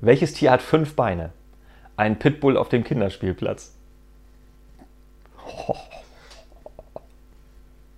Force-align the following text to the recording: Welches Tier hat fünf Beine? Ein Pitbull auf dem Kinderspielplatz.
Welches 0.00 0.32
Tier 0.32 0.52
hat 0.52 0.62
fünf 0.62 0.94
Beine? 0.94 1.32
Ein 1.96 2.20
Pitbull 2.20 2.56
auf 2.56 2.68
dem 2.68 2.84
Kinderspielplatz. 2.84 3.76